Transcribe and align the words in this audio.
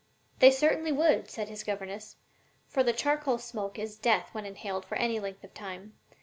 "They 0.39 0.49
certainly 0.49 0.91
would," 0.91 1.29
said 1.29 1.47
his 1.47 1.63
governess; 1.63 2.15
"for 2.67 2.81
the 2.81 2.91
charcoal 2.91 3.37
smoke 3.37 3.77
is 3.77 3.99
death 3.99 4.29
when 4.31 4.47
inhaled 4.47 4.83
for 4.83 4.95
any 4.95 5.19
length 5.19 5.43
of 5.43 5.53
time. 5.53 5.93